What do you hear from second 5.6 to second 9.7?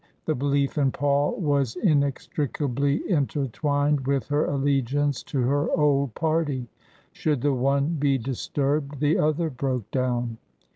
old party; should the one be disturbed, the other